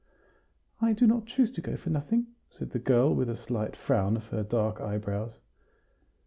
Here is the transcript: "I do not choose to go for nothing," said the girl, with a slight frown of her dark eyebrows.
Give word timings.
"I 0.81 0.93
do 0.93 1.05
not 1.05 1.27
choose 1.27 1.51
to 1.51 1.61
go 1.61 1.77
for 1.77 1.91
nothing," 1.91 2.25
said 2.49 2.71
the 2.71 2.79
girl, 2.79 3.13
with 3.13 3.29
a 3.29 3.37
slight 3.37 3.75
frown 3.75 4.17
of 4.17 4.25
her 4.29 4.41
dark 4.41 4.81
eyebrows. 4.81 5.37